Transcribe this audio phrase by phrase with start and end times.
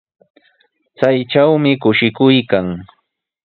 [0.97, 2.67] Chaytrawmi kushikuy kan.